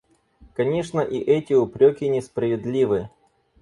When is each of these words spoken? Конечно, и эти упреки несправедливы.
Конечно, 0.55 1.01
и 1.01 1.19
эти 1.19 1.53
упреки 1.53 2.09
несправедливы. 2.09 3.11